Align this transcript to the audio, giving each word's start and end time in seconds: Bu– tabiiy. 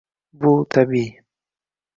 Bu– 0.43 0.55
tabiiy. 0.77 1.13